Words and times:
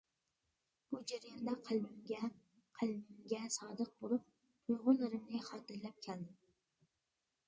بۇ 0.93 0.99
جەرياندا 1.09 1.53
قەلبىمگە، 1.67 2.29
قەلىمىمگە 2.79 3.41
سادىق 3.57 3.91
بولۇپ، 4.05 4.25
تۇيغۇلىرىمنى 4.69 5.43
خاتىرىلەپ 5.51 6.01
كەلدىم. 6.07 6.41